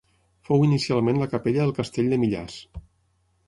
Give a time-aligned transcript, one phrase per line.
[0.47, 2.61] Fou inicialment la capella del castell de Millars.